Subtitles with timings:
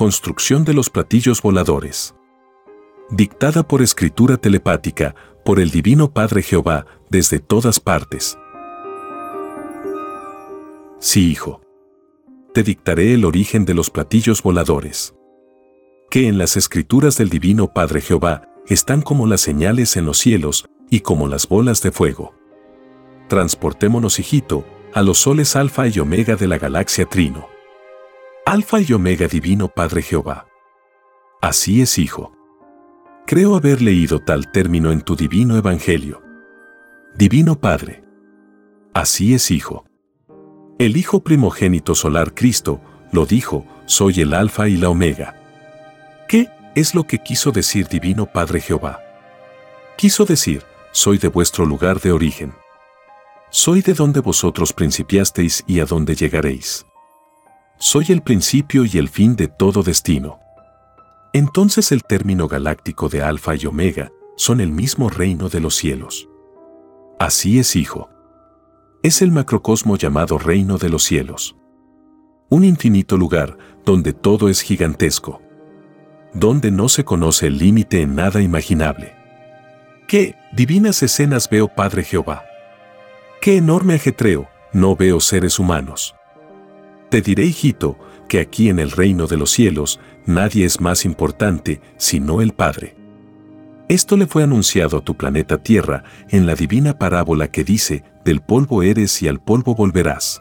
[0.00, 2.14] Construcción de los platillos voladores.
[3.10, 8.38] Dictada por escritura telepática, por el Divino Padre Jehová, desde todas partes.
[11.00, 11.60] Sí, hijo.
[12.54, 15.14] Te dictaré el origen de los platillos voladores.
[16.08, 20.64] Que en las escrituras del Divino Padre Jehová están como las señales en los cielos
[20.88, 22.32] y como las bolas de fuego.
[23.28, 27.49] Transportémonos, hijito, a los soles alfa y omega de la galaxia Trino.
[28.50, 30.48] Alfa y Omega Divino Padre Jehová.
[31.40, 32.32] Así es, Hijo.
[33.24, 36.20] Creo haber leído tal término en tu divino Evangelio.
[37.14, 38.02] Divino Padre.
[38.92, 39.84] Así es, Hijo.
[40.80, 42.80] El Hijo primogénito solar Cristo
[43.12, 45.40] lo dijo, soy el Alfa y la Omega.
[46.26, 48.98] ¿Qué es lo que quiso decir Divino Padre Jehová?
[49.96, 52.52] Quiso decir, soy de vuestro lugar de origen.
[53.50, 56.84] Soy de donde vosotros principiasteis y a donde llegaréis
[57.82, 60.38] soy el principio y el fin de todo destino.
[61.32, 66.28] Entonces el término galáctico de Alfa y Omega son el mismo reino de los cielos.
[67.18, 68.10] Así es, hijo.
[69.02, 71.56] Es el macrocosmo llamado reino de los cielos.
[72.50, 73.56] Un infinito lugar
[73.86, 75.40] donde todo es gigantesco.
[76.34, 79.14] Donde no se conoce el límite en nada imaginable.
[80.06, 82.44] ¿Qué divinas escenas veo, Padre Jehová?
[83.40, 86.14] ¿Qué enorme ajetreo no veo seres humanos?
[87.10, 87.98] Te diré, hijito,
[88.28, 92.96] que aquí en el reino de los cielos nadie es más importante sino el Padre.
[93.88, 98.40] Esto le fue anunciado a tu planeta Tierra en la divina parábola que dice, del
[98.40, 100.40] polvo eres y al polvo volverás.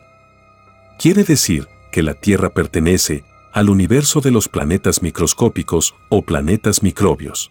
[0.99, 7.49] Quiere decir que la Tierra pertenece al universo de los planetas microscópicos o planetas microbios.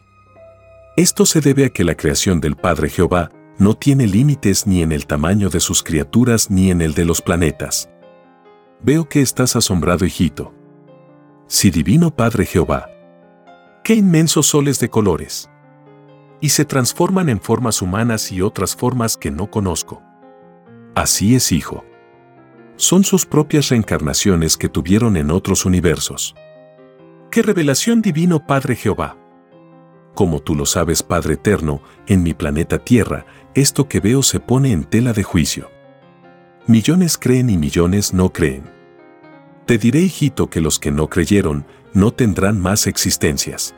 [0.97, 4.93] Esto se debe a que la creación del Padre Jehová no tiene límites ni en
[4.93, 7.91] el tamaño de sus criaturas ni en el de los planetas.
[8.81, 10.55] Veo que estás asombrado, hijito.
[11.49, 12.89] Si divino Padre Jehová,
[13.83, 15.51] qué inmensos soles de colores.
[16.41, 20.03] Y se transforman en formas humanas y otras formas que no conozco.
[20.95, 21.85] Así es, hijo.
[22.77, 26.37] Son sus propias reencarnaciones que tuvieron en otros universos.
[27.31, 29.17] ¡Qué revelación divino Padre Jehová!
[30.15, 34.71] Como tú lo sabes, Padre Eterno, en mi planeta Tierra, esto que veo se pone
[34.71, 35.71] en tela de juicio.
[36.69, 38.63] Millones creen y millones no creen.
[39.65, 41.65] Te diré, hijito, que los que no creyeron
[41.95, 43.75] no tendrán más existencias.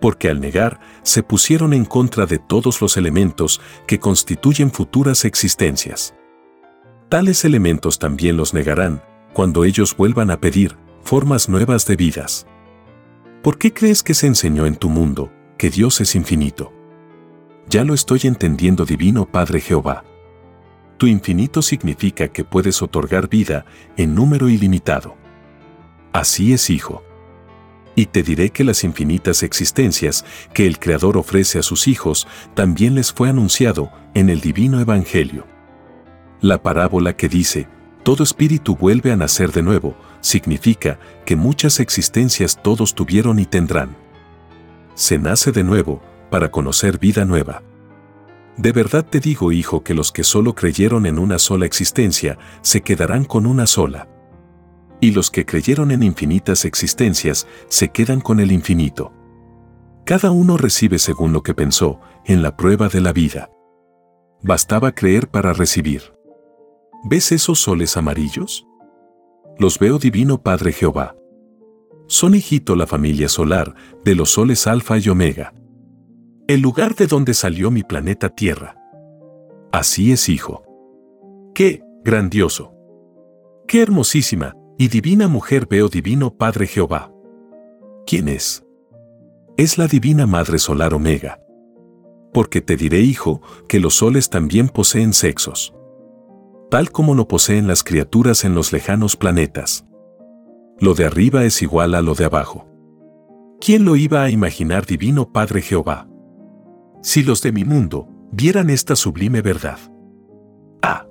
[0.00, 6.14] Porque al negar, se pusieron en contra de todos los elementos que constituyen futuras existencias.
[7.08, 12.46] Tales elementos también los negarán cuando ellos vuelvan a pedir formas nuevas de vidas.
[13.42, 16.72] ¿Por qué crees que se enseñó en tu mundo que Dios es infinito?
[17.68, 20.04] Ya lo estoy entendiendo, Divino Padre Jehová.
[20.98, 23.64] Tu infinito significa que puedes otorgar vida
[23.96, 25.16] en número ilimitado.
[26.12, 27.04] Así es, hijo.
[27.94, 32.94] Y te diré que las infinitas existencias que el Creador ofrece a sus hijos también
[32.96, 35.46] les fue anunciado en el divino Evangelio.
[36.40, 37.68] La parábola que dice,
[38.02, 43.96] todo espíritu vuelve a nacer de nuevo, significa que muchas existencias todos tuvieron y tendrán.
[44.94, 47.62] Se nace de nuevo para conocer vida nueva.
[48.58, 52.80] De verdad te digo, hijo, que los que solo creyeron en una sola existencia, se
[52.80, 54.08] quedarán con una sola.
[55.00, 59.12] Y los que creyeron en infinitas existencias, se quedan con el infinito.
[60.04, 63.48] Cada uno recibe según lo que pensó, en la prueba de la vida.
[64.42, 66.02] Bastaba creer para recibir.
[67.04, 68.66] ¿Ves esos soles amarillos?
[69.56, 71.14] Los veo divino Padre Jehová.
[72.08, 75.52] Son hijito la familia solar de los soles alfa y omega
[76.48, 78.74] el lugar de donde salió mi planeta Tierra.
[79.70, 80.62] Así es, hijo.
[81.54, 82.72] ¡Qué grandioso!
[83.66, 87.12] ¡Qué hermosísima y divina mujer veo divino Padre Jehová!
[88.06, 88.64] ¿Quién es?
[89.58, 91.38] Es la divina Madre Solar Omega.
[92.32, 95.74] Porque te diré, hijo, que los soles también poseen sexos.
[96.70, 99.84] Tal como lo poseen las criaturas en los lejanos planetas.
[100.80, 102.66] Lo de arriba es igual a lo de abajo.
[103.60, 106.07] ¿Quién lo iba a imaginar, divino Padre Jehová?
[107.02, 109.78] Si los de mi mundo vieran esta sublime verdad.
[110.82, 111.06] Ah.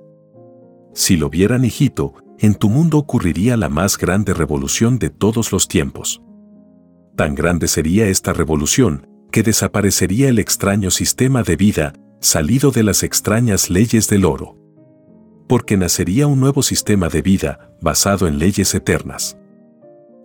[0.94, 5.66] Si lo vieran, hijito, en tu mundo ocurriría la más grande revolución de todos los
[5.66, 6.22] tiempos.
[7.16, 13.02] Tan grande sería esta revolución que desaparecería el extraño sistema de vida salido de las
[13.02, 14.56] extrañas leyes del oro.
[15.48, 19.36] Porque nacería un nuevo sistema de vida basado en leyes eternas.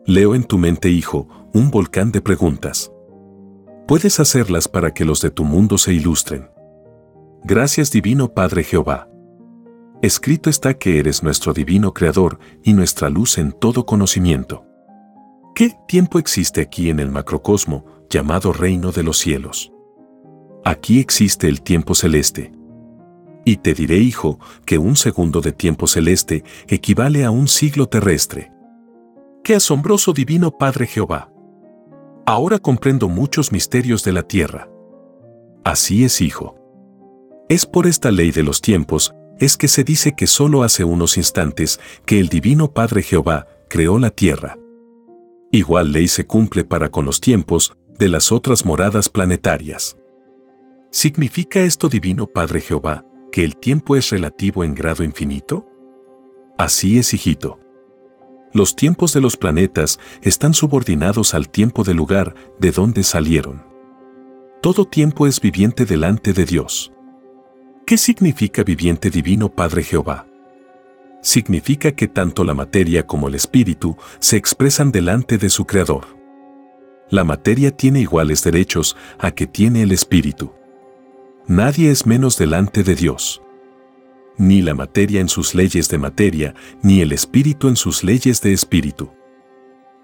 [0.05, 2.92] Leo en tu mente, hijo, un volcán de preguntas.
[3.87, 6.49] Puedes hacerlas para que los de tu mundo se ilustren.
[7.43, 9.09] Gracias Divino Padre Jehová.
[10.01, 14.65] Escrito está que eres nuestro divino Creador y nuestra luz en todo conocimiento.
[15.53, 19.73] ¿Qué tiempo existe aquí en el macrocosmo llamado reino de los cielos?
[20.63, 22.53] Aquí existe el tiempo celeste.
[23.43, 28.53] Y te diré, hijo, que un segundo de tiempo celeste equivale a un siglo terrestre.
[29.43, 31.32] ¡Qué asombroso divino Padre Jehová!
[32.25, 34.69] Ahora comprendo muchos misterios de la tierra.
[35.65, 36.55] Así es, hijo.
[37.49, 41.17] Es por esta ley de los tiempos es que se dice que solo hace unos
[41.17, 44.57] instantes que el Divino Padre Jehová creó la tierra.
[45.51, 49.97] Igual ley se cumple para con los tiempos de las otras moradas planetarias.
[50.91, 55.67] ¿Significa esto Divino Padre Jehová que el tiempo es relativo en grado infinito?
[56.57, 57.59] Así es, hijito.
[58.53, 63.63] Los tiempos de los planetas están subordinados al tiempo del lugar de donde salieron.
[64.61, 66.93] Todo tiempo es viviente delante de Dios.
[67.85, 70.27] ¿Qué significa viviente divino Padre Jehová?
[71.21, 76.05] Significa que tanto la materia como el espíritu se expresan delante de su Creador.
[77.09, 80.53] La materia tiene iguales derechos a que tiene el espíritu.
[81.47, 83.42] Nadie es menos delante de Dios.
[84.37, 88.53] Ni la materia en sus leyes de materia, ni el espíritu en sus leyes de
[88.53, 89.11] espíritu.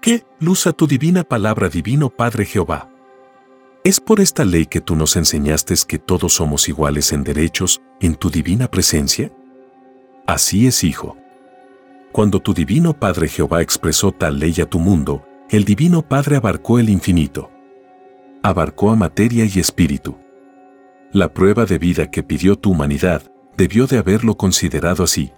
[0.00, 2.90] ¿Qué luz tu divina palabra divino Padre Jehová?
[3.82, 8.14] ¿Es por esta ley que tú nos enseñaste que todos somos iguales en derechos en
[8.14, 9.32] tu divina presencia?
[10.26, 11.16] Así es, hijo.
[12.12, 16.78] Cuando tu divino Padre Jehová expresó tal ley a tu mundo, el divino Padre abarcó
[16.78, 17.50] el infinito.
[18.42, 20.16] Abarcó a materia y espíritu.
[21.12, 23.30] La prueba de vida que pidió tu humanidad
[23.60, 25.34] debió de haberlo considerado así.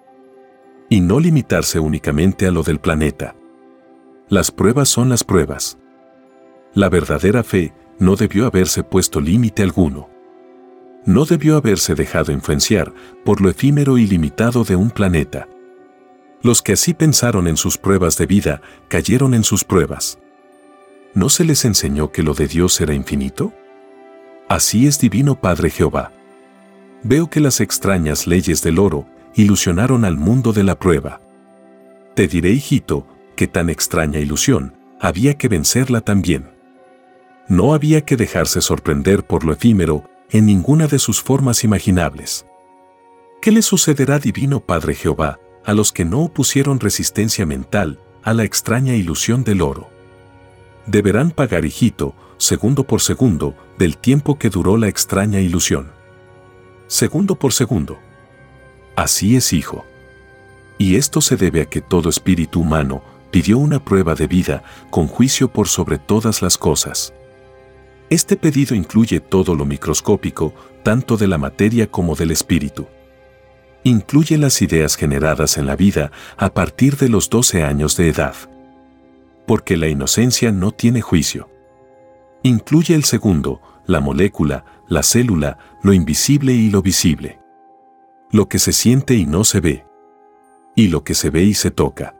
[0.89, 3.35] Y no limitarse únicamente a lo del planeta.
[4.29, 5.77] Las pruebas son las pruebas.
[6.73, 10.09] La verdadera fe no debió haberse puesto límite alguno.
[11.05, 12.93] No debió haberse dejado influenciar
[13.25, 15.49] por lo efímero y limitado de un planeta.
[16.41, 20.17] Los que así pensaron en sus pruebas de vida cayeron en sus pruebas.
[21.13, 23.51] ¿No se les enseñó que lo de Dios era infinito?
[24.47, 26.13] Así es Divino Padre Jehová.
[27.03, 29.05] Veo que las extrañas leyes del oro
[29.35, 31.19] ilusionaron al mundo de la prueba.
[32.15, 33.05] Te diré, hijito,
[33.35, 36.51] que tan extraña ilusión había que vencerla también.
[37.49, 42.45] No había que dejarse sorprender por lo efímero en ninguna de sus formas imaginables.
[43.41, 48.45] ¿Qué le sucederá, Divino Padre Jehová, a los que no opusieron resistencia mental a la
[48.45, 49.89] extraña ilusión del oro?
[50.85, 56.02] Deberán pagar, hijito, segundo por segundo, del tiempo que duró la extraña ilusión.
[56.87, 57.97] Segundo por segundo.
[58.95, 59.85] Así es, hijo.
[60.77, 65.07] Y esto se debe a que todo espíritu humano pidió una prueba de vida con
[65.07, 67.13] juicio por sobre todas las cosas.
[68.09, 72.85] Este pedido incluye todo lo microscópico, tanto de la materia como del espíritu.
[73.83, 78.35] Incluye las ideas generadas en la vida a partir de los 12 años de edad.
[79.47, 81.49] Porque la inocencia no tiene juicio.
[82.43, 87.39] Incluye el segundo, la molécula, la célula, lo invisible y lo visible.
[88.31, 89.85] Lo que se siente y no se ve.
[90.75, 92.15] Y lo que se ve y se toca.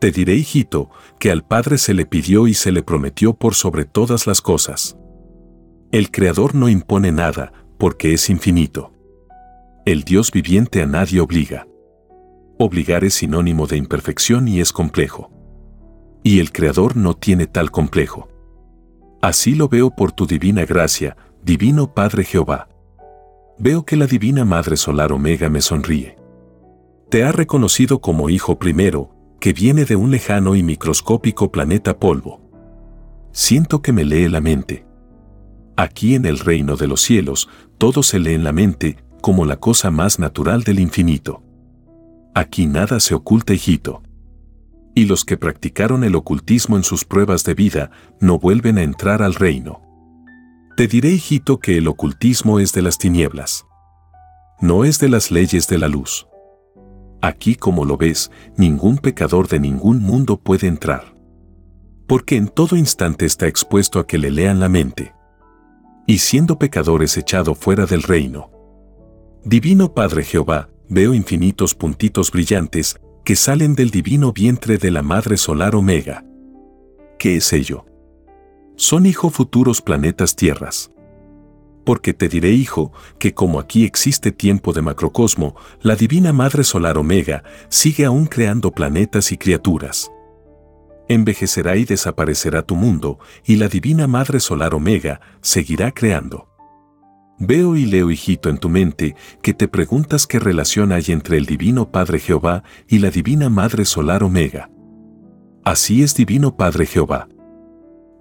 [0.00, 3.84] Te diré, hijito, que al Padre se le pidió y se le prometió por sobre
[3.84, 4.96] todas las cosas.
[5.90, 8.92] El Creador no impone nada, porque es infinito.
[9.84, 11.66] El Dios viviente a nadie obliga.
[12.58, 15.30] Obligar es sinónimo de imperfección y es complejo.
[16.22, 18.28] Y el Creador no tiene tal complejo.
[19.22, 22.68] Así lo veo por tu divina gracia, divino Padre Jehová.
[23.56, 26.16] Veo que la divina Madre Solar Omega me sonríe.
[27.08, 32.40] Te ha reconocido como hijo primero, que viene de un lejano y microscópico planeta polvo.
[33.30, 34.86] Siento que me lee la mente.
[35.76, 37.48] Aquí en el reino de los cielos,
[37.78, 41.44] todo se lee en la mente como la cosa más natural del infinito.
[42.34, 44.02] Aquí nada se oculta, hijito.
[44.96, 49.22] Y los que practicaron el ocultismo en sus pruebas de vida no vuelven a entrar
[49.22, 49.85] al reino.
[50.76, 53.64] Te diré, hijito, que el ocultismo es de las tinieblas.
[54.60, 56.28] No es de las leyes de la luz.
[57.22, 61.14] Aquí, como lo ves, ningún pecador de ningún mundo puede entrar.
[62.06, 65.14] Porque en todo instante está expuesto a que le lean la mente.
[66.06, 68.50] Y siendo pecador es echado fuera del reino.
[69.46, 75.38] Divino Padre Jehová, veo infinitos puntitos brillantes que salen del divino vientre de la Madre
[75.38, 76.22] Solar Omega.
[77.18, 77.86] ¿Qué es ello?
[78.76, 80.90] Son hijo futuros planetas tierras
[81.86, 86.98] porque te diré, hijo, que como aquí existe tiempo de macrocosmo, la Divina Madre Solar
[86.98, 90.10] Omega sigue aún creando planetas y criaturas.
[91.08, 96.48] Envejecerá y desaparecerá tu mundo, y la Divina Madre Solar Omega seguirá creando.
[97.38, 101.46] Veo y leo, hijito, en tu mente, que te preguntas qué relación hay entre el
[101.46, 104.70] Divino Padre Jehová y la Divina Madre Solar Omega.
[105.64, 107.28] Así es Divino Padre Jehová.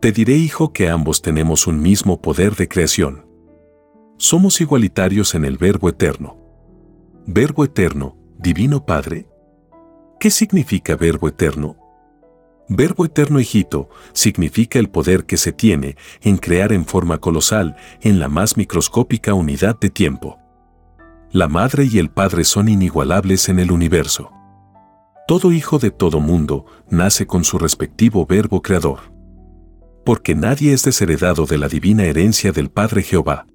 [0.06, 3.26] Te diré, hijo, que ambos tenemos un mismo poder de creación.
[4.18, 6.38] Somos igualitarios en el Verbo eterno.
[7.26, 9.28] Verbo eterno, Divino Padre.
[10.20, 11.76] ¿Qué significa Verbo eterno?
[12.70, 18.20] Verbo eterno hijito significa el poder que se tiene en crear en forma colosal en
[18.20, 20.38] la más microscópica unidad de tiempo.
[21.32, 24.30] La madre y el padre son inigualables en el universo.
[25.28, 29.15] Todo hijo de todo mundo nace con su respectivo verbo creador.
[30.06, 33.48] Porque nadie es desheredado de la divina herencia del Padre Jehová.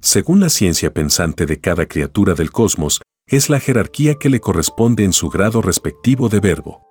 [0.00, 5.02] Según la ciencia pensante de cada criatura del cosmos, es la jerarquía que le corresponde
[5.02, 6.86] en su grado respectivo de verbo.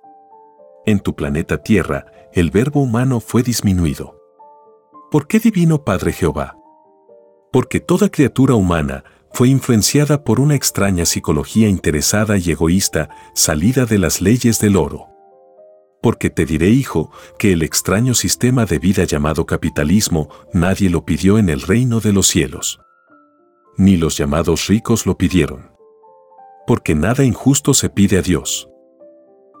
[0.84, 2.04] En tu planeta Tierra,
[2.34, 4.20] el verbo humano fue disminuido.
[5.10, 6.58] ¿Por qué Divino Padre Jehová?
[7.50, 13.96] Porque toda criatura humana fue influenciada por una extraña psicología interesada y egoísta salida de
[13.96, 15.15] las leyes del oro.
[16.02, 21.38] Porque te diré, hijo, que el extraño sistema de vida llamado capitalismo nadie lo pidió
[21.38, 22.80] en el reino de los cielos
[23.76, 25.70] ni los llamados ricos lo pidieron.
[26.66, 28.68] Porque nada injusto se pide a Dios.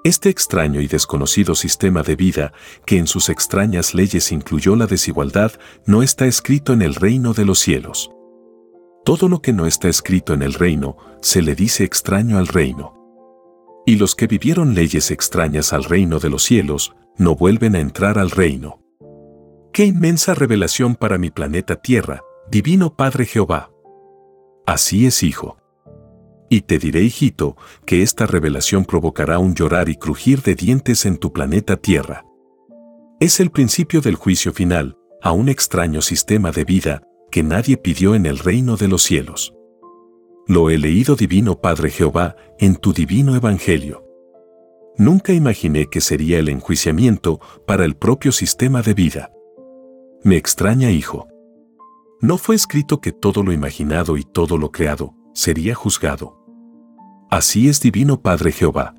[0.04, 2.52] Este extraño y desconocido sistema de vida,
[2.84, 5.52] que en sus extrañas leyes incluyó la desigualdad,
[5.84, 8.10] no está escrito en el reino de los cielos.
[9.04, 12.95] Todo lo que no está escrito en el reino se le dice extraño al reino.
[13.86, 18.18] Y los que vivieron leyes extrañas al reino de los cielos no vuelven a entrar
[18.18, 18.82] al reino.
[19.72, 23.70] ¡Qué inmensa revelación para mi planeta Tierra, Divino Padre Jehová!
[24.66, 25.56] Así es, hijo.
[26.50, 31.18] Y te diré, hijito, que esta revelación provocará un llorar y crujir de dientes en
[31.18, 32.24] tu planeta Tierra.
[33.20, 38.14] Es el principio del juicio final a un extraño sistema de vida que nadie pidió
[38.14, 39.55] en el reino de los cielos.
[40.48, 44.04] Lo he leído, Divino Padre Jehová, en tu divino Evangelio.
[44.96, 49.32] Nunca imaginé que sería el enjuiciamiento para el propio sistema de vida.
[50.22, 51.26] Me extraña, hijo.
[52.20, 56.38] No fue escrito que todo lo imaginado y todo lo creado sería juzgado.
[57.28, 58.94] Así es Divino Padre Jehová.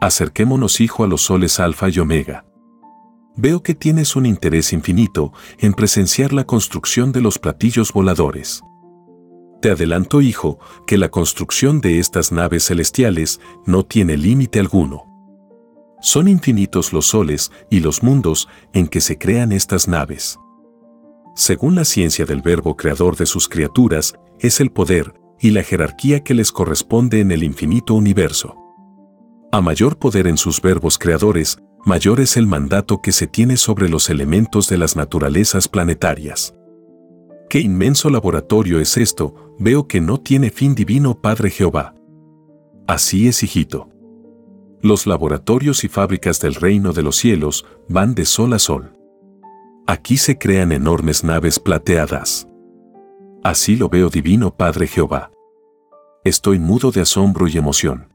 [0.00, 2.44] Acerquémonos, hijo, a los soles Alfa y Omega.
[3.36, 8.62] Veo que tienes un interés infinito en presenciar la construcción de los platillos voladores.
[9.60, 15.04] Te adelanto, hijo, que la construcción de estas naves celestiales no tiene límite alguno.
[16.00, 20.38] Son infinitos los soles y los mundos en que se crean estas naves
[21.38, 26.24] según la ciencia del verbo creador de sus criaturas, es el poder y la jerarquía
[26.24, 28.56] que les corresponde en el infinito universo.
[29.52, 33.88] A mayor poder en sus verbos creadores, mayor es el mandato que se tiene sobre
[33.88, 36.54] los elementos de las naturalezas planetarias.
[37.48, 41.94] Qué inmenso laboratorio es esto, veo que no tiene fin divino Padre Jehová.
[42.86, 43.88] Así es, hijito.
[44.80, 48.92] Los laboratorios y fábricas del reino de los cielos van de sol a sol.
[49.86, 52.48] Aquí se crean enormes naves plateadas.
[53.42, 55.30] Así lo veo divino Padre Jehová.
[56.24, 58.12] Estoy mudo de asombro y emoción.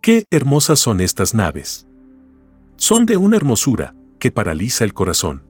[0.00, 1.86] Qué hermosas son estas naves.
[2.76, 5.42] Son de una hermosura que paraliza el corazón.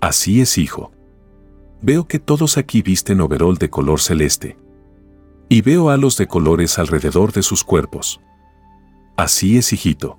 [0.00, 0.92] Así es, hijo.
[1.80, 4.56] Veo que todos aquí visten overol de color celeste.
[5.48, 8.20] Y veo halos de colores alrededor de sus cuerpos.
[9.16, 10.18] Así es, hijito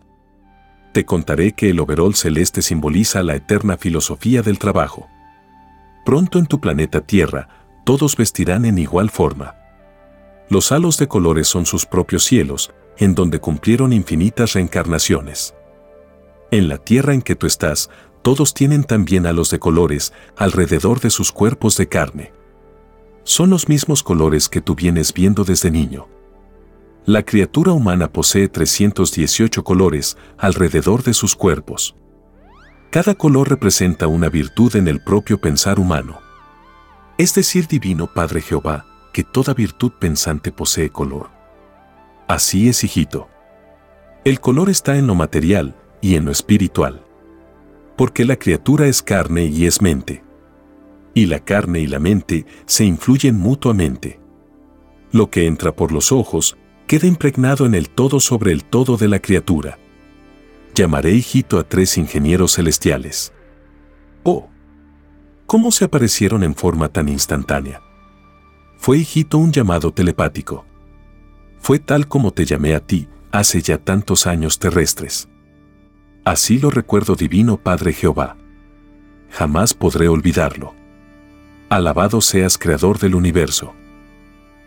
[0.92, 5.08] te contaré que el overol celeste simboliza la eterna filosofía del trabajo.
[6.06, 7.48] Pronto en tu planeta Tierra,
[7.86, 9.56] todos vestirán en igual forma.
[10.50, 15.54] Los halos de colores son sus propios cielos, en donde cumplieron infinitas reencarnaciones.
[16.52, 17.90] En la Tierra en que tú estás,
[18.22, 22.34] todos tienen también halos de colores alrededor de sus cuerpos de carne.
[23.24, 26.08] Son los mismos colores que tú vienes viendo desde niño.
[27.06, 31.96] La criatura humana posee 318 colores alrededor de sus cuerpos.
[32.92, 36.20] Cada color representa una virtud en el propio pensar humano.
[37.18, 41.30] Es decir, Divino Padre Jehová, que toda virtud pensante posee color.
[42.28, 43.28] Así es, hijito.
[44.24, 47.04] El color está en lo material y en lo espiritual.
[48.00, 50.24] Porque la criatura es carne y es mente.
[51.14, 54.22] Y la carne y la mente se influyen mutuamente.
[55.12, 56.56] Lo que entra por los ojos
[56.88, 59.80] queda impregnado en el todo sobre el todo de la criatura.
[60.74, 63.34] Llamaré hijito a tres ingenieros celestiales.
[64.24, 64.48] Oh,
[65.46, 67.82] ¿cómo se aparecieron en forma tan instantánea?
[68.78, 70.64] Fue hijito un llamado telepático.
[71.60, 75.28] Fue tal como te llamé a ti hace ya tantos años terrestres.
[76.30, 78.38] Así lo recuerdo divino Padre Jehová.
[79.32, 80.76] Jamás podré olvidarlo.
[81.70, 83.74] Alabado seas Creador del universo.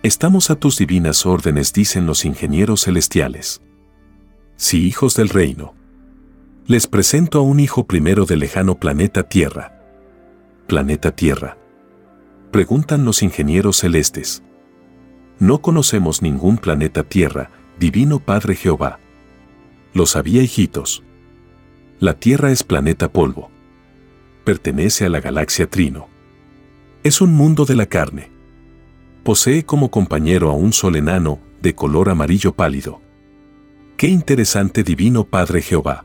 [0.03, 3.63] Estamos a tus divinas órdenes, dicen los ingenieros celestiales.
[4.57, 5.73] Sí, hijos del reino.
[6.67, 9.81] Les presento a un hijo primero del lejano planeta Tierra.
[10.67, 11.59] Planeta Tierra
[12.51, 14.43] preguntan los ingenieros celestes.
[15.39, 18.99] No conocemos ningún planeta Tierra, Divino Padre Jehová.
[19.95, 21.05] Lo sabía, hijitos.
[22.03, 23.49] La Tierra es planeta polvo.
[24.45, 26.09] Pertenece a la galaxia Trino.
[27.05, 28.33] Es un mundo de la carne.
[29.23, 33.01] Posee como compañero a un sol enano de color amarillo pálido.
[33.97, 36.05] Qué interesante Divino Padre Jehová.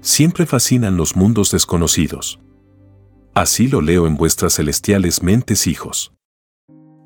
[0.00, 2.40] Siempre fascinan los mundos desconocidos.
[3.34, 6.14] Así lo leo en vuestras celestiales mentes, hijos.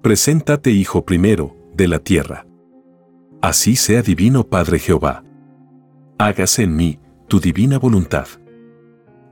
[0.05, 2.47] Preséntate, hijo primero, de la tierra.
[3.43, 5.25] Así sea divino Padre Jehová.
[6.17, 8.27] Hágase en mí tu divina voluntad.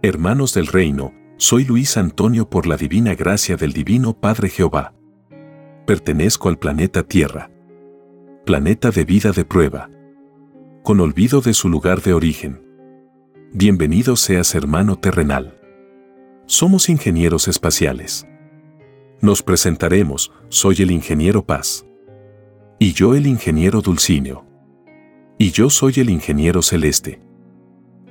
[0.03, 4.95] Hermanos del reino, soy Luis Antonio por la divina gracia del divino Padre Jehová.
[5.87, 7.50] Pertenezco al planeta Tierra.
[8.45, 9.91] Planeta de vida de prueba.
[10.83, 12.62] Con olvido de su lugar de origen.
[13.55, 15.59] Bienvenido seas hermano terrenal.
[16.45, 18.26] Somos ingenieros espaciales.
[19.23, 21.87] Nos presentaremos, soy el ingeniero Paz.
[22.78, 24.45] Y yo el ingeniero Dulcineo.
[25.39, 27.25] Y yo soy el ingeniero Celeste.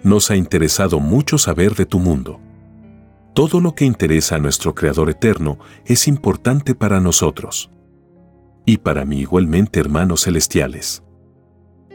[0.05, 2.39] Nos ha interesado mucho saber de tu mundo.
[3.33, 7.71] Todo lo que interesa a nuestro Creador Eterno es importante para nosotros.
[8.67, 11.01] Y para mí igualmente, hermanos celestiales.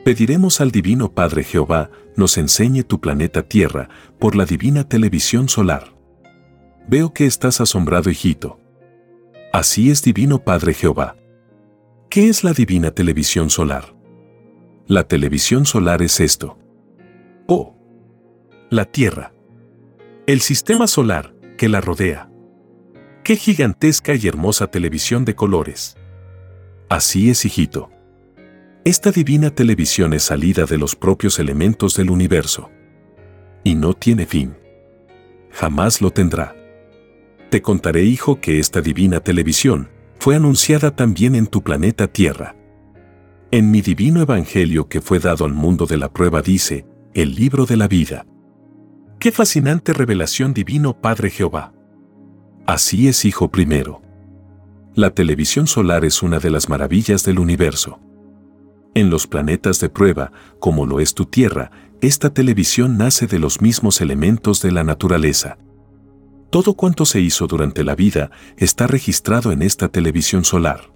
[0.05, 5.95] Pediremos al Divino Padre Jehová nos enseñe tu planeta Tierra por la divina televisión solar.
[6.89, 8.59] Veo que estás asombrado, hijito.
[9.53, 11.15] Así es Divino Padre Jehová.
[12.09, 13.95] ¿Qué es la divina televisión solar?
[14.89, 16.60] La televisión solar es esto.
[18.73, 19.35] La Tierra.
[20.29, 22.31] El sistema solar que la rodea.
[23.25, 25.97] Qué gigantesca y hermosa televisión de colores.
[26.89, 27.91] Así es, hijito.
[28.85, 32.71] Esta divina televisión es salida de los propios elementos del universo.
[33.65, 34.57] Y no tiene fin.
[35.51, 36.55] Jamás lo tendrá.
[37.51, 39.89] Te contaré, hijo, que esta divina televisión
[40.21, 42.55] fue anunciada también en tu planeta Tierra.
[43.51, 47.67] En mi divino evangelio que fue dado al mundo de la prueba dice, el libro
[47.67, 48.27] de la vida.
[49.21, 51.75] Qué fascinante revelación divino Padre Jehová.
[52.65, 54.01] Así es, hijo primero.
[54.95, 58.01] La televisión solar es una de las maravillas del universo.
[58.95, 63.61] En los planetas de prueba, como lo es tu Tierra, esta televisión nace de los
[63.61, 65.59] mismos elementos de la naturaleza.
[66.49, 70.95] Todo cuanto se hizo durante la vida está registrado en esta televisión solar.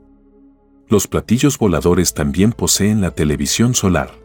[0.89, 4.24] Los platillos voladores también poseen la televisión solar.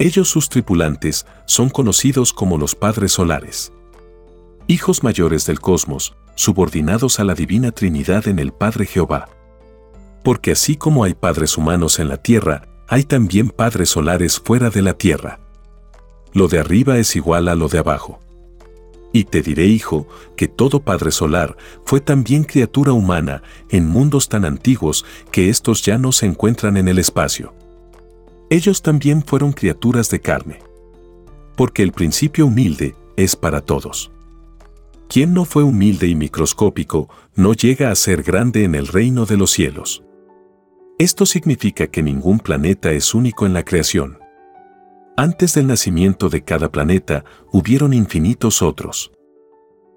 [0.00, 3.72] Ellos sus tripulantes son conocidos como los padres solares.
[4.68, 9.28] Hijos mayores del cosmos, subordinados a la divina Trinidad en el Padre Jehová.
[10.22, 14.82] Porque así como hay padres humanos en la tierra, hay también padres solares fuera de
[14.82, 15.40] la tierra.
[16.32, 18.20] Lo de arriba es igual a lo de abajo.
[19.12, 20.06] Y te diré, hijo,
[20.36, 25.98] que todo Padre Solar fue también criatura humana en mundos tan antiguos que estos ya
[25.98, 27.54] no se encuentran en el espacio.
[28.50, 30.60] Ellos también fueron criaturas de carne.
[31.56, 34.10] Porque el principio humilde es para todos.
[35.08, 39.36] Quien no fue humilde y microscópico no llega a ser grande en el reino de
[39.36, 40.02] los cielos.
[40.98, 44.18] Esto significa que ningún planeta es único en la creación.
[45.16, 49.12] Antes del nacimiento de cada planeta, hubieron infinitos otros.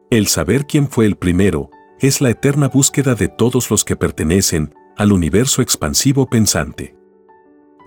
[0.09, 4.73] El saber quién fue el primero es la eterna búsqueda de todos los que pertenecen
[4.97, 6.95] al universo expansivo pensante.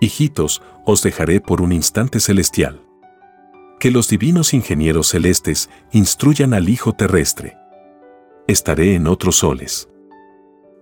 [0.01, 2.81] Hijitos, os dejaré por un instante celestial.
[3.79, 7.57] Que los divinos ingenieros celestes instruyan al Hijo terrestre.
[8.47, 9.89] Estaré en otros soles.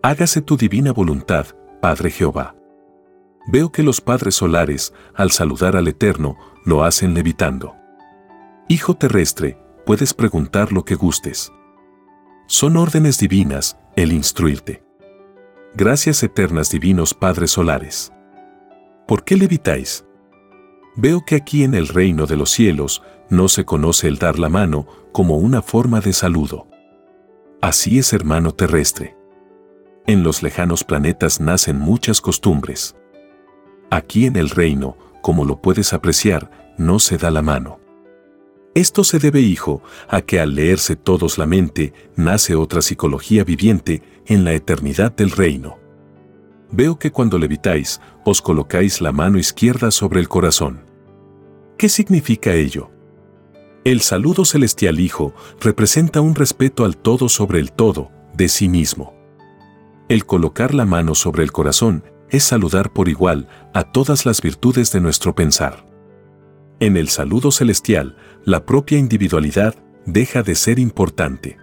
[0.01, 1.47] Hágase tu divina voluntad,
[1.81, 2.55] Padre Jehová.
[3.47, 7.75] Veo que los padres solares, al saludar al Eterno, lo hacen levitando.
[8.69, 11.51] Hijo terrestre, puedes preguntar lo que gustes.
[12.47, 14.83] Son órdenes divinas el instruirte.
[15.75, 18.12] Gracias eternas divinos Padres solares.
[19.13, 20.03] ¿Por qué levitáis?
[20.95, 24.49] Veo que aquí en el reino de los cielos no se conoce el dar la
[24.49, 26.65] mano como una forma de saludo.
[27.61, 29.15] Así es hermano terrestre.
[30.07, 32.95] En los lejanos planetas nacen muchas costumbres.
[33.91, 37.79] Aquí en el reino, como lo puedes apreciar, no se da la mano.
[38.73, 44.01] Esto se debe, hijo, a que al leerse todos la mente, nace otra psicología viviente
[44.25, 45.82] en la eternidad del reino.
[46.75, 50.83] Veo que cuando levitáis, os colocáis la mano izquierda sobre el corazón.
[51.77, 52.89] ¿Qué significa ello?
[53.83, 59.13] El saludo celestial, hijo, representa un respeto al todo sobre el todo, de sí mismo.
[60.09, 64.91] El colocar la mano sobre el corazón es saludar por igual a todas las virtudes
[64.91, 65.85] de nuestro pensar.
[66.79, 69.75] En el saludo celestial, la propia individualidad
[70.07, 71.62] deja de ser importante.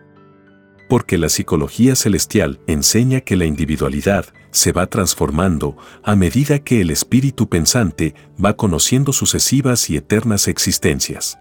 [0.91, 6.91] Porque la psicología celestial enseña que la individualidad se va transformando a medida que el
[6.91, 11.39] espíritu pensante va conociendo sucesivas y eternas existencias.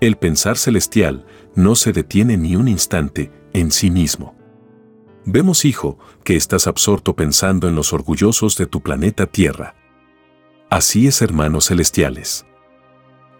[0.00, 4.36] El pensar celestial no se detiene ni un instante en sí mismo.
[5.24, 9.76] Vemos, hijo, que estás absorto pensando en los orgullosos de tu planeta Tierra.
[10.68, 12.44] Así es, hermanos celestiales.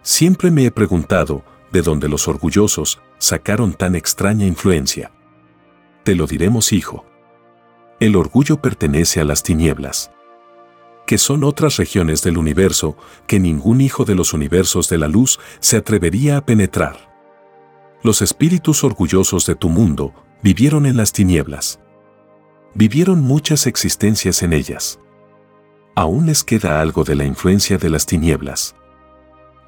[0.01, 5.11] Siempre me he preguntado de dónde los orgullosos sacaron tan extraña influencia.
[6.03, 7.05] Te lo diremos, hijo.
[7.99, 10.11] El orgullo pertenece a las tinieblas,
[11.05, 12.95] que son otras regiones del universo
[13.27, 17.09] que ningún hijo de los universos de la luz se atrevería a penetrar.
[18.03, 21.79] Los espíritus orgullosos de tu mundo vivieron en las tinieblas.
[22.73, 24.99] Vivieron muchas existencias en ellas.
[25.95, 28.75] Aún les queda algo de la influencia de las tinieblas.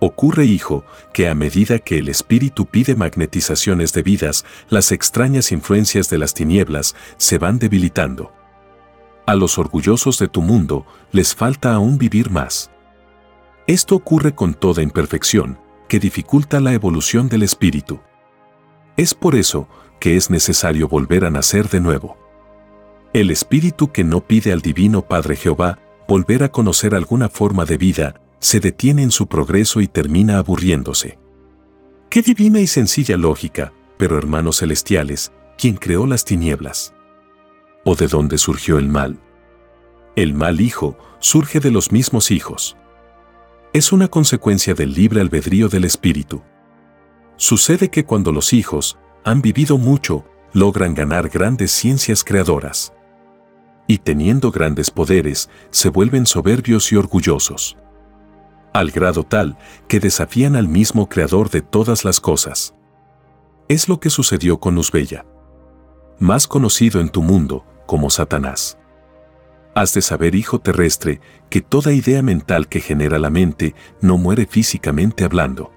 [0.04, 0.84] Ocurre, hijo,
[1.14, 6.96] que a medida que el espíritu pide magnetizaciones debidas, las extrañas influencias de las tinieblas
[7.18, 8.34] se van debilitando.
[9.28, 12.72] A los orgullosos de tu mundo les falta aún vivir más.
[13.68, 18.00] Esto ocurre con toda imperfección, que dificulta la evolución del espíritu.
[18.98, 19.68] Es por eso
[20.00, 22.18] que es necesario volver a nacer de nuevo.
[23.14, 27.78] El espíritu que no pide al divino Padre Jehová volver a conocer alguna forma de
[27.78, 31.20] vida, se detiene en su progreso y termina aburriéndose.
[32.10, 36.94] Qué divina y sencilla lógica, pero hermanos celestiales, ¿quién creó las tinieblas?
[37.86, 39.20] ¿O de dónde surgió el mal?
[40.16, 42.76] El mal hijo surge de los mismos hijos.
[43.74, 46.42] Es una consecuencia del libre albedrío del espíritu.
[47.38, 52.92] Sucede que cuando los hijos han vivido mucho, logran ganar grandes ciencias creadoras.
[53.88, 57.78] Y teniendo grandes poderes, se vuelven soberbios y orgullosos
[58.74, 59.58] al grado tal
[59.88, 62.74] que desafían al mismo creador de todas las cosas.
[63.68, 65.26] Es lo que sucedió con Usbella,
[66.20, 68.78] más conocido en tu mundo como Satanás.
[69.74, 74.46] Has de saber, hijo terrestre, que toda idea mental que genera la mente no muere
[74.46, 75.72] físicamente hablando.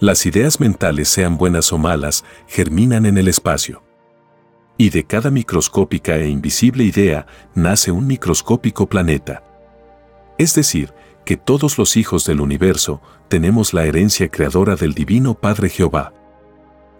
[0.00, 3.82] Las ideas mentales, sean buenas o malas, germinan en el espacio.
[4.76, 9.44] Y de cada microscópica e invisible idea nace un microscópico planeta.
[10.36, 10.92] Es decir,
[11.24, 16.12] que todos los hijos del universo tenemos la herencia creadora del Divino Padre Jehová.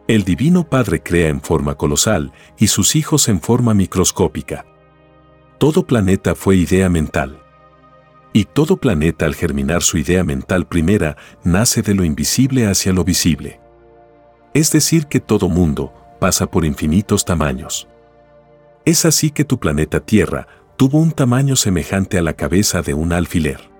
[0.08, 4.66] El Divino Padre crea en forma colosal y sus hijos en forma microscópica.
[5.58, 7.40] Todo planeta fue idea mental.
[8.32, 13.04] Y todo planeta al germinar su idea mental primera nace de lo invisible hacia lo
[13.04, 13.60] visible.
[14.52, 17.88] Es decir, que todo mundo pasa por infinitos tamaños.
[18.84, 23.12] Es así que tu planeta Tierra tuvo un tamaño semejante a la cabeza de un
[23.12, 23.73] alfiler.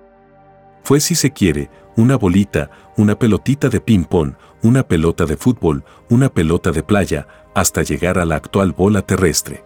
[0.85, 6.29] Fue si se quiere, una bolita, una pelotita de ping-pong, una pelota de fútbol, una
[6.29, 9.65] pelota de playa, hasta llegar a la actual bola terrestre.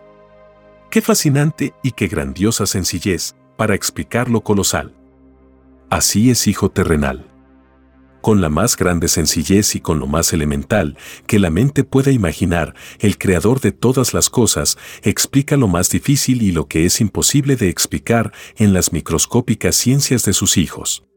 [0.90, 4.94] Qué fascinante y qué grandiosa sencillez para explicar lo colosal.
[5.90, 7.26] Así es hijo terrenal.
[8.20, 12.74] Con la más grande sencillez y con lo más elemental que la mente pueda imaginar,
[12.98, 17.57] el creador de todas las cosas explica lo más difícil y lo que es imposible
[17.57, 21.07] de explicar en las microscópicas ciencias de sus hijos.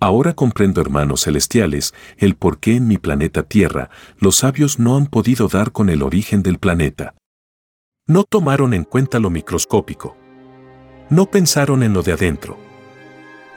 [0.00, 5.06] Ahora comprendo, hermanos celestiales, el por qué en mi planeta Tierra los sabios no han
[5.06, 7.14] podido dar con el origen del planeta.
[8.06, 10.16] No tomaron en cuenta lo microscópico.
[11.10, 12.56] No pensaron en lo de adentro.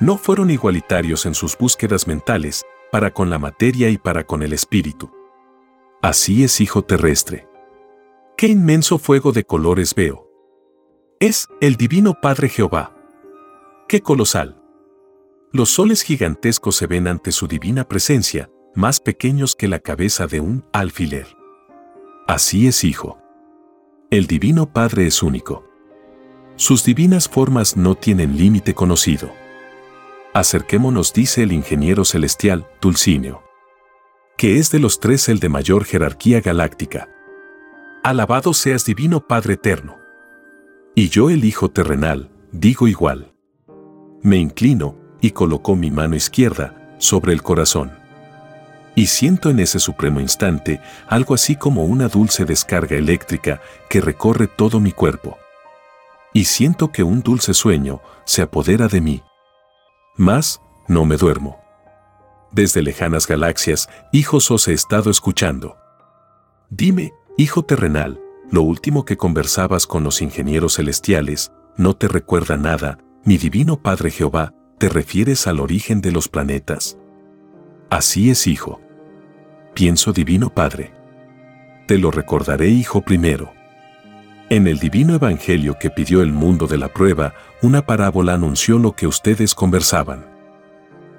[0.02, 4.52] No fueron igualitarios en sus búsquedas mentales para con la materia y para con el
[4.52, 5.12] espíritu.
[6.02, 7.48] Así es, hijo terrestre.
[8.36, 10.30] Qué inmenso fuego de colores veo.
[11.22, 12.94] Es el divino Padre Jehová.
[13.88, 14.63] ¡Qué colosal!
[15.56, 20.40] Los soles gigantescos se ven ante su divina presencia, más pequeños que la cabeza de
[20.40, 21.28] un alfiler.
[22.28, 23.20] Así es, Hijo.
[24.10, 25.64] El Divino Padre es único.
[26.56, 29.32] Sus divinas formas no tienen límite conocido.
[30.34, 33.44] Acerquémonos, dice el ingeniero celestial, Dulcineo,
[34.38, 37.10] que es de los tres el de mayor jerarquía galáctica.
[38.04, 40.00] Alabado seas Divino Padre Eterno.
[40.96, 43.36] Y yo el Hijo terrenal, digo igual.
[44.24, 47.94] Me inclino y colocó mi mano izquierda sobre el corazón.
[48.94, 54.48] Y siento en ese supremo instante algo así como una dulce descarga eléctrica que recorre
[54.48, 55.38] todo mi cuerpo.
[56.34, 59.24] Y siento que un dulce sueño se apodera de mí.
[60.18, 60.60] Mas,
[60.90, 61.58] no me duermo.
[62.52, 65.78] Desde lejanas galaxias, hijos os he estado escuchando.
[66.70, 68.20] Dime, hijo terrenal,
[68.52, 74.12] lo último que conversabas con los ingenieros celestiales, ¿no te recuerda nada, mi divino Padre
[74.12, 74.54] Jehová,
[74.84, 76.98] te refieres al origen de los planetas?
[77.90, 78.82] Así es, hijo.
[79.74, 80.92] Pienso, divino Padre.
[81.88, 83.54] Te lo recordaré, hijo primero.
[84.50, 88.92] En el divino evangelio que pidió el mundo de la prueba, una parábola anunció lo
[88.92, 90.26] que ustedes conversaban.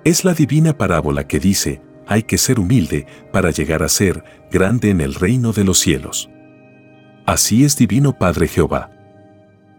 [0.05, 4.91] Es la divina parábola que dice, hay que ser humilde para llegar a ser grande
[4.91, 6.29] en el reino de los cielos.
[7.25, 8.91] Así es divino Padre Jehová.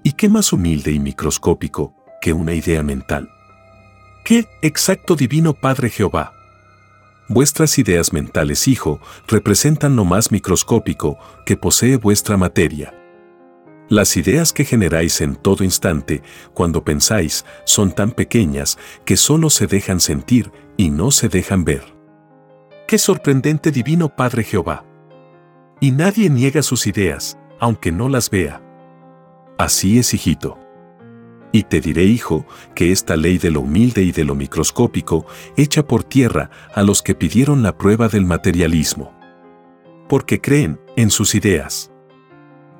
[0.01, 3.29] ¿Y qué más humilde y microscópico que una idea mental?
[4.25, 6.33] ¿Qué exacto divino Padre Jehová?
[7.27, 12.91] Vuestras ideas mentales, hijo, representan lo más microscópico que posee vuestra materia.
[13.87, 16.23] Las ideas que generáis en todo instante,
[16.55, 21.83] cuando pensáis, son tan pequeñas que solo se dejan sentir y no se dejan ver.
[22.87, 24.85] ¡Qué sorprendente divino Padre Jehová!
[25.79, 28.59] Y nadie niega sus ideas, aunque no las vea.
[29.59, 30.64] Así es, hijito.
[31.55, 35.87] Y te diré, hijo, que esta ley de lo humilde y de lo microscópico echa
[35.87, 39.17] por tierra a los que pidieron la prueba del materialismo.
[40.09, 41.93] Porque creen en sus ideas.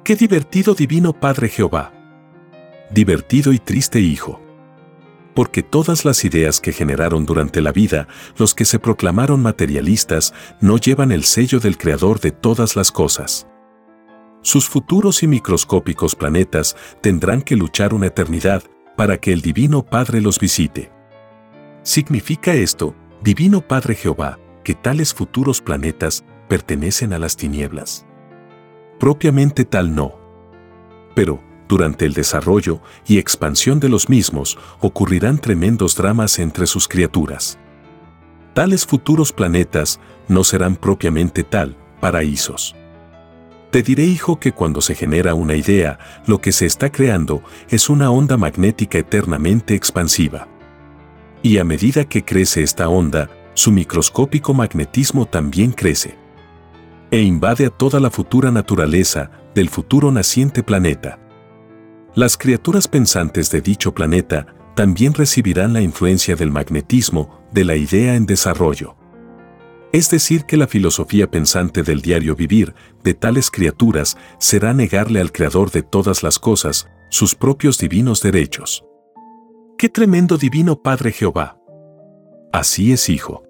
[0.03, 1.93] ¡Qué divertido divino Padre Jehová!
[2.91, 4.41] Divertido y triste hijo
[5.33, 8.07] porque todas las ideas que generaron durante la vida
[8.38, 13.45] los que se proclamaron materialistas no llevan el sello del Creador de todas las cosas.
[14.45, 18.62] Sus futuros y microscópicos planetas tendrán que luchar una eternidad
[18.95, 20.91] para que el Divino Padre los visite.
[21.81, 28.05] ¿Significa esto, Divino Padre Jehová, que tales futuros planetas pertenecen a las tinieblas?
[28.99, 30.13] Propiamente tal no.
[31.15, 37.58] Pero, durante el desarrollo y expansión de los mismos ocurrirán tremendos dramas entre sus criaturas.
[38.53, 42.75] Tales futuros planetas no serán propiamente tal paraísos.
[43.75, 47.89] Te diré, hijo, que cuando se genera una idea, lo que se está creando es
[47.89, 50.47] una onda magnética eternamente expansiva.
[51.43, 56.15] Y a medida que crece esta onda, su microscópico magnetismo también crece.
[57.11, 61.19] E invade a toda la futura naturaleza del futuro naciente planeta.
[62.13, 68.15] Las criaturas pensantes de dicho planeta también recibirán la influencia del magnetismo de la idea
[68.15, 68.95] en desarrollo.
[69.95, 75.31] Es decir, que la filosofía pensante del diario vivir de tales criaturas será negarle al
[75.31, 78.84] Creador de todas las cosas sus propios divinos derechos.
[79.77, 81.62] ¡Qué tremendo divino Padre Jehová!
[82.51, 83.43] Así es, hijo.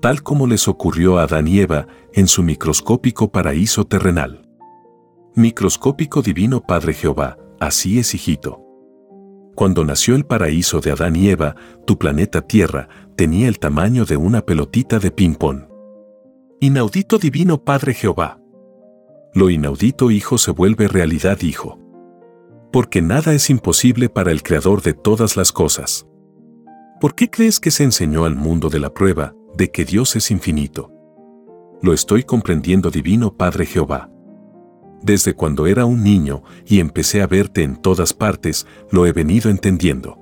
[0.00, 4.48] Tal como les ocurrió a Adán y Eva en su microscópico paraíso terrenal.
[5.34, 8.69] Microscópico divino Padre Jehová, Así es, hijito.
[9.60, 11.54] Cuando nació el paraíso de Adán y Eva,
[11.86, 15.64] tu planeta Tierra tenía el tamaño de una pelotita de ping-pong.
[16.60, 18.40] Inaudito divino Padre Jehová.
[19.34, 21.78] Lo inaudito, hijo, se vuelve realidad, hijo.
[22.72, 26.06] Porque nada es imposible para el Creador de todas las cosas.
[26.98, 30.30] ¿Por qué crees que se enseñó al mundo de la prueba de que Dios es
[30.30, 30.90] infinito?
[31.82, 34.10] Lo estoy comprendiendo, divino Padre Jehová.
[35.02, 39.50] Desde cuando era un niño y empecé a verte en todas partes, lo he venido
[39.50, 40.18] entendiendo.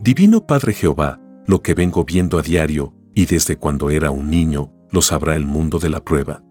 [0.00, 4.72] Divino Padre Jehová, lo que vengo viendo a diario, y desde cuando era un niño,
[4.90, 6.42] lo sabrá el mundo de la prueba.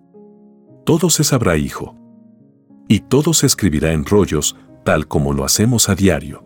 [0.86, 1.96] Todo se sabrá, hijo.
[2.88, 6.44] Y todo se escribirá en rollos, tal como lo hacemos a diario.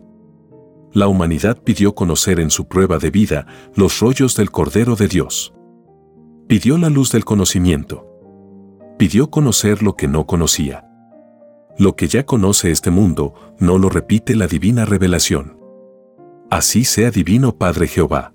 [0.92, 5.54] La humanidad pidió conocer en su prueba de vida los rollos del Cordero de Dios.
[6.48, 8.09] Pidió la luz del conocimiento
[9.00, 10.86] pidió conocer lo que no conocía.
[11.78, 15.58] Lo que ya conoce este mundo, no lo repite la divina revelación.
[16.50, 18.34] Así sea divino Padre Jehová.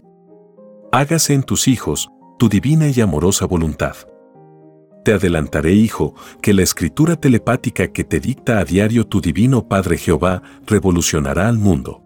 [0.92, 3.96] Hágase en tus hijos tu divina y amorosa voluntad.
[5.04, 10.00] Te adelantaré, hijo, que la escritura telepática que te dicta a diario tu divino Padre
[10.00, 12.02] Jehová revolucionará al mundo.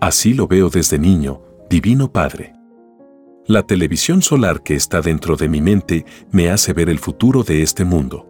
[0.00, 2.59] Así lo veo desde niño, Divino Padre.
[3.50, 7.62] La televisión solar que está dentro de mi mente me hace ver el futuro de
[7.62, 8.28] este mundo.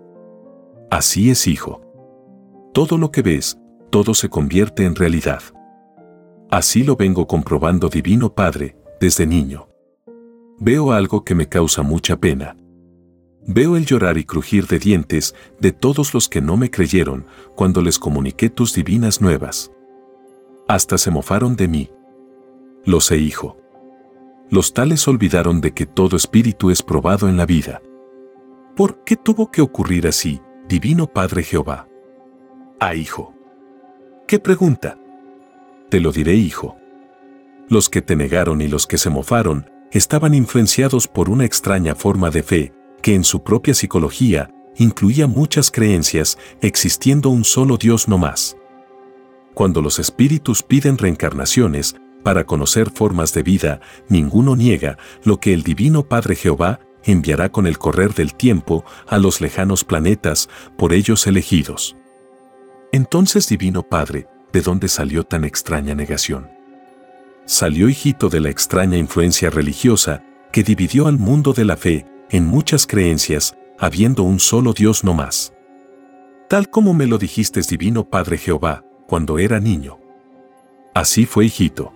[0.91, 1.83] Así es, hijo.
[2.73, 3.59] Todo lo que ves,
[3.91, 5.43] todo se convierte en realidad.
[6.51, 9.69] Así lo vengo comprobando, Divino Padre, desde niño.
[10.59, 12.57] Veo algo que me causa mucha pena.
[13.47, 17.83] Veo el llorar y crujir de dientes de todos los que no me creyeron cuando
[17.83, 19.71] les comuniqué tus divinas nuevas.
[20.67, 21.91] Hasta se mofaron de mí.
[22.87, 23.60] Lo sé, hijo.
[24.51, 27.81] Los tales olvidaron de que todo espíritu es probado en la vida.
[28.75, 31.87] ¿Por qué tuvo que ocurrir así, Divino Padre Jehová?
[32.81, 33.33] Ah, hijo.
[34.27, 34.99] ¿Qué pregunta?
[35.89, 36.77] Te lo diré, hijo.
[37.69, 42.31] Los que te negaron y los que se mofaron estaban influenciados por una extraña forma
[42.31, 48.19] de fe que en su propia psicología incluía muchas creencias existiendo un solo Dios no
[48.19, 48.57] más.
[49.55, 55.63] Cuando los espíritus piden reencarnaciones para conocer formas de vida, ninguno niega lo que el
[55.63, 61.27] Divino Padre Jehová enviará con el correr del tiempo a los lejanos planetas por ellos
[61.27, 61.97] elegidos.
[62.93, 66.51] Entonces, Divino Padre, ¿de dónde salió tan extraña negación?
[67.47, 72.47] Salió hijito de la extraña influencia religiosa que dividió al mundo de la fe en
[72.47, 75.53] muchas creencias, habiendo un solo Dios no más.
[76.49, 79.99] Tal como me lo dijiste, Divino Padre Jehová, cuando era niño.
[80.95, 81.93] Así fue, hijito.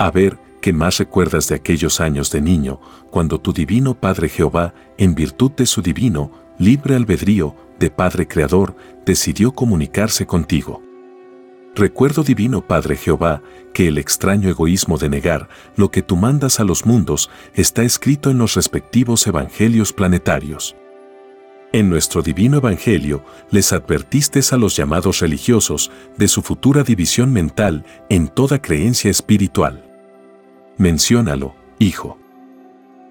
[0.00, 4.72] A ver, ¿qué más recuerdas de aquellos años de niño, cuando tu Divino Padre Jehová,
[4.96, 10.80] en virtud de su divino, libre albedrío, de Padre Creador, decidió comunicarse contigo?
[11.74, 13.42] Recuerdo divino Padre Jehová,
[13.74, 18.30] que el extraño egoísmo de negar lo que tú mandas a los mundos está escrito
[18.30, 20.76] en los respectivos evangelios planetarios.
[21.74, 27.84] En nuestro divino evangelio les advertiste a los llamados religiosos de su futura división mental
[28.08, 29.89] en toda creencia espiritual.
[30.80, 32.18] Menciónalo, hijo.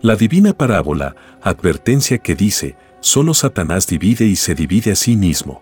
[0.02, 5.62] La divina parábola, advertencia que dice, solo Satanás divide y se divide a sí mismo.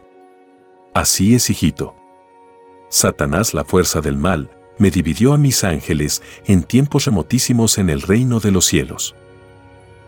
[0.94, 1.98] Así es, hijito.
[2.88, 8.02] Satanás, la fuerza del mal, me dividió a mis ángeles en tiempos remotísimos en el
[8.02, 9.14] reino de los cielos.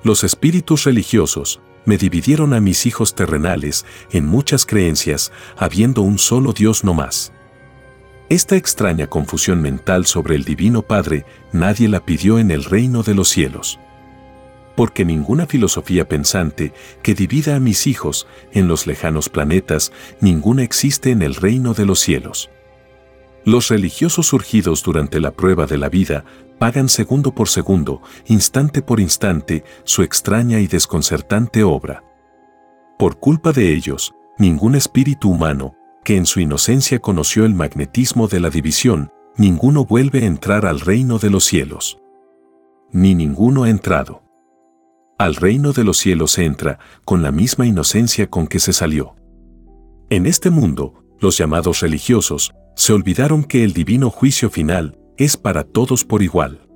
[0.02, 6.54] Los espíritus religiosos me dividieron a mis hijos terrenales en muchas creencias, habiendo un solo
[6.54, 7.34] Dios no más.
[8.30, 13.16] Esta extraña confusión mental sobre el Divino Padre nadie la pidió en el reino de
[13.16, 13.80] los cielos.
[14.76, 21.10] Porque ninguna filosofía pensante que divida a mis hijos en los lejanos planetas, ninguna existe
[21.10, 22.52] en el reino de los cielos.
[23.46, 26.24] Los religiosos surgidos durante la prueba de la vida
[26.60, 32.04] pagan segundo por segundo, instante por instante, su extraña y desconcertante obra.
[33.00, 38.40] Por culpa de ellos, ningún espíritu humano, que en su inocencia conoció el magnetismo de
[38.40, 42.00] la división, ninguno vuelve a entrar al reino de los cielos.
[42.92, 44.24] Ni ninguno ha entrado.
[45.18, 49.16] Al reino de los cielos se entra con la misma inocencia con que se salió.
[50.10, 55.66] En este mundo, los llamados religiosos se olvidaron que el divino juicio final es para
[55.66, 56.68] todos por igual.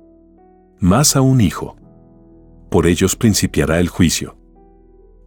[0.78, 1.76] Más a un hijo.
[2.70, 4.36] Por ellos principiará el juicio.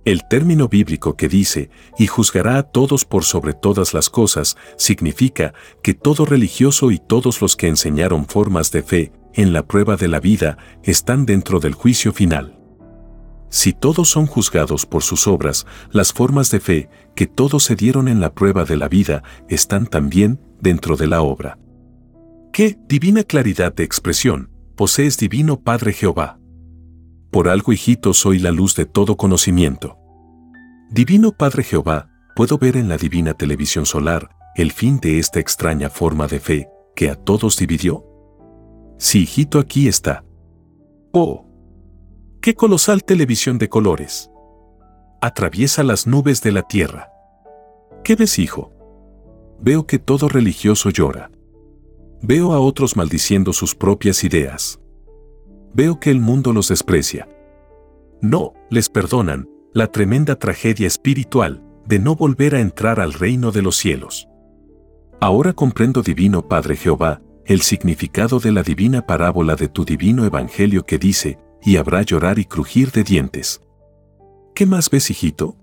[0.07, 5.53] El término bíblico que dice, y juzgará a todos por sobre todas las cosas, significa
[5.83, 10.07] que todo religioso y todos los que enseñaron formas de fe en la prueba de
[10.07, 12.57] la vida están dentro del juicio final.
[13.49, 18.07] Si todos son juzgados por sus obras, las formas de fe que todos se dieron
[18.07, 21.59] en la prueba de la vida están también dentro de la obra.
[22.53, 26.39] ¿Qué divina claridad de expresión posees divino Padre Jehová?
[27.37, 29.99] Por algo, hijito, soy la luz de todo conocimiento.
[30.89, 35.91] Divino Padre Jehová, puedo ver en la divina televisión solar el fin de esta extraña
[35.91, 38.03] forma de fe que a todos dividió.
[38.97, 40.25] Sí, hijito, aquí está.
[41.11, 41.45] Oh,
[42.41, 44.31] ¡Qué colosal televisión de colores!
[45.21, 47.11] Atraviesa las nubes de la tierra.
[48.03, 48.73] ¿Qué ves, hijo?
[49.61, 51.29] Veo que todo religioso llora.
[52.19, 54.79] Veo a otros maldiciendo sus propias ideas.
[55.73, 57.27] Veo que el mundo los desprecia.
[58.21, 63.61] No, les perdonan la tremenda tragedia espiritual de no volver a entrar al reino de
[63.61, 64.27] los cielos.
[65.19, 70.83] Ahora comprendo, Divino Padre Jehová, el significado de la divina parábola de tu divino evangelio
[70.83, 73.61] que dice, y habrá llorar y crujir de dientes.
[74.53, 75.55] ¿Qué más ves, hijito?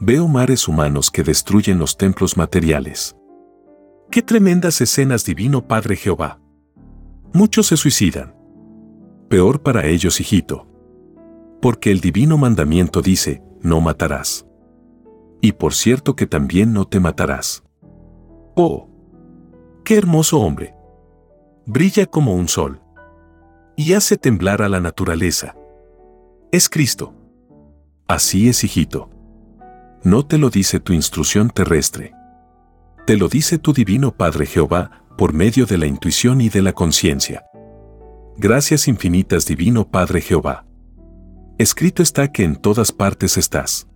[0.00, 3.16] Veo mares humanos que destruyen los templos materiales.
[4.10, 6.40] ¡Qué tremendas escenas, divino Padre Jehová!
[7.32, 8.37] Muchos se suicidan.
[9.28, 10.66] Peor para ellos, hijito.
[11.60, 14.46] Porque el divino mandamiento dice, no matarás.
[15.40, 17.62] Y por cierto que también no te matarás.
[18.54, 18.88] ¡Oh!
[19.84, 20.74] ¡Qué hermoso hombre!
[21.66, 22.80] Brilla como un sol.
[23.76, 25.54] Y hace temblar a la naturaleza.
[26.50, 27.14] Es Cristo.
[28.06, 29.10] Así es, hijito.
[30.02, 32.14] No te lo dice tu instrucción terrestre.
[33.06, 36.72] Te lo dice tu divino Padre Jehová por medio de la intuición y de la
[36.72, 37.44] conciencia.
[38.40, 40.64] Gracias infinitas divino Padre Jehová.
[41.58, 43.88] Escrito está que en todas partes estás.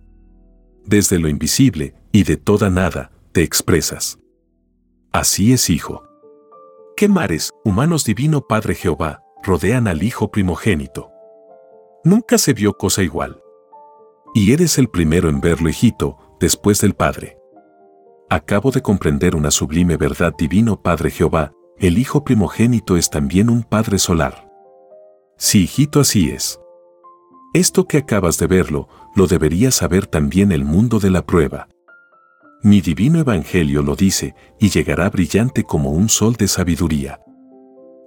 [0.85, 4.19] Desde lo invisible y de toda nada te expresas.
[5.13, 6.03] Así es, Hijo.
[6.97, 11.09] ¿Qué mares, humanos divino Padre Jehová, rodean al Hijo primogénito?
[12.03, 13.41] Nunca se vio cosa igual.
[14.33, 17.37] Y eres el primero en verlo, hijito, después del Padre.
[18.29, 23.63] Acabo de comprender una sublime verdad divino Padre Jehová, el Hijo primogénito es también un
[23.63, 24.49] Padre solar.
[25.37, 26.59] Sí, hijito, así es.
[27.53, 31.67] Esto que acabas de verlo, lo debería saber también el mundo de la prueba.
[32.63, 37.19] Mi divino Evangelio lo dice, y llegará brillante como un sol de sabiduría.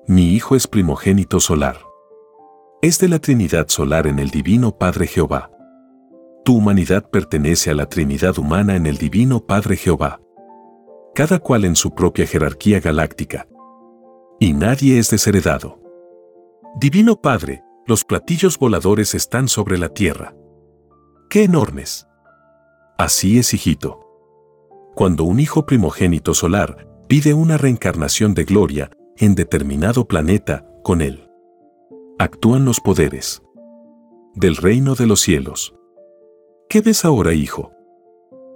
[0.08, 1.76] Mi Hijo es primogénito solar.
[2.80, 5.50] Es de la Trinidad solar en el Divino Padre Jehová.
[6.44, 10.20] Tu humanidad pertenece a la Trinidad humana en el Divino Padre Jehová.
[11.14, 13.46] Cada cual en su propia jerarquía galáctica.
[14.38, 15.80] Y nadie es desheredado.
[16.78, 20.34] Divino Padre, los platillos voladores están sobre la tierra.
[21.30, 22.06] ¡Qué enormes!
[22.98, 24.00] Así es, hijito.
[24.94, 31.30] Cuando un hijo primogénito solar pide una reencarnación de gloria en determinado planeta con él,
[32.18, 33.42] actúan los poderes
[34.34, 35.74] del reino de los cielos.
[36.68, 37.72] ¿Qué ves ahora, hijo?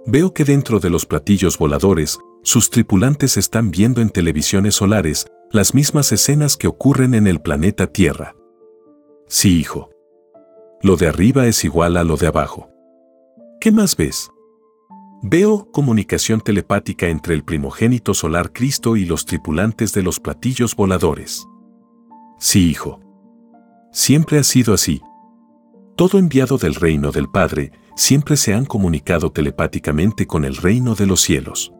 [0.05, 5.73] Veo que dentro de los platillos voladores, sus tripulantes están viendo en televisiones solares las
[5.73, 8.35] mismas escenas que ocurren en el planeta Tierra.
[9.27, 9.89] Sí, hijo.
[10.81, 12.69] Lo de arriba es igual a lo de abajo.
[13.59, 14.29] ¿Qué más ves?
[15.21, 21.45] Veo comunicación telepática entre el primogénito solar Cristo y los tripulantes de los platillos voladores.
[22.39, 23.01] Sí, hijo.
[23.91, 25.01] Siempre ha sido así.
[25.97, 31.05] Todo enviado del reino del Padre siempre se han comunicado telepáticamente con el reino de
[31.05, 31.73] los cielos.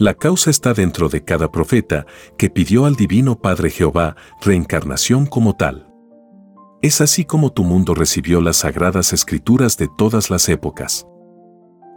[0.00, 2.06] La causa está dentro de cada profeta
[2.38, 5.92] que pidió al Divino Padre Jehová reencarnación como tal.
[6.80, 11.06] Es así como tu mundo recibió las sagradas escrituras de todas las épocas.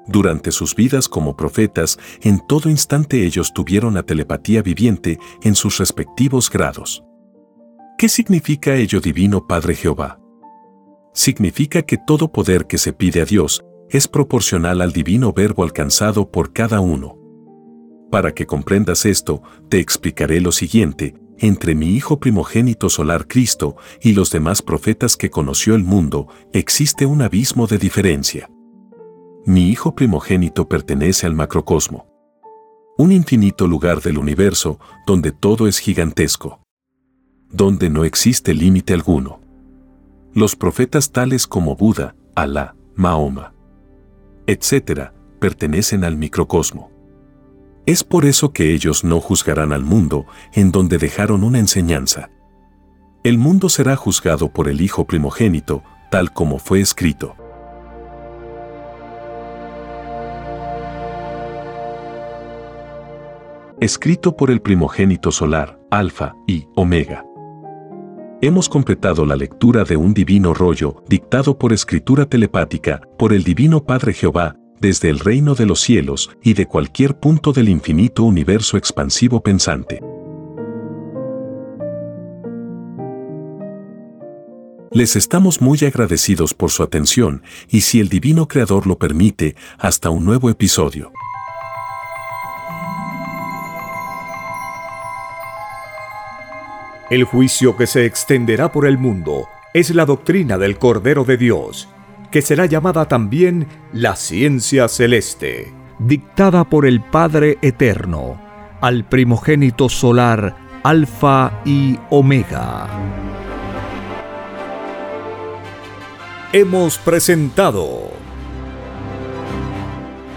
[0.06, 5.78] Durante sus vidas como profetas, en todo instante ellos tuvieron la telepatía viviente en sus
[5.78, 7.06] respectivos grados.
[7.98, 10.20] ¿Qué significa ello Divino Padre Jehová?
[11.14, 16.30] Significa que todo poder que se pide a Dios es proporcional al divino verbo alcanzado
[16.30, 17.23] por cada uno.
[18.14, 24.14] Para que comprendas esto, te explicaré lo siguiente, entre mi Hijo primogénito solar Cristo y
[24.14, 28.52] los demás profetas que conoció el mundo, existe un abismo de diferencia.
[29.48, 32.06] Mi Hijo primogénito pertenece al macrocosmo.
[33.00, 36.60] Un infinito lugar del universo donde todo es gigantesco.
[37.50, 39.42] Donde no existe límite alguno.
[40.36, 43.56] Los profetas tales como Buda, Alá, Mahoma,
[44.46, 45.10] etc.,
[45.40, 46.93] pertenecen al microcosmo.
[47.86, 52.30] Es por eso que ellos no juzgarán al mundo en donde dejaron una enseñanza.
[53.24, 57.36] El mundo será juzgado por el Hijo primogénito, tal como fue escrito.
[63.82, 67.26] Escrito por el primogénito solar, Alfa y Omega.
[68.40, 73.84] Hemos completado la lectura de un divino rollo, dictado por escritura telepática, por el Divino
[73.84, 78.76] Padre Jehová, desde el reino de los cielos y de cualquier punto del infinito universo
[78.76, 80.02] expansivo pensante.
[84.92, 90.10] Les estamos muy agradecidos por su atención y si el Divino Creador lo permite, hasta
[90.10, 91.14] un nuevo episodio.
[97.10, 101.88] El juicio que se extenderá por el mundo es la doctrina del Cordero de Dios
[102.34, 108.42] que será llamada también la ciencia celeste, dictada por el Padre Eterno,
[108.82, 112.90] al primogénito solar Alfa y Omega.
[116.52, 118.10] Hemos presentado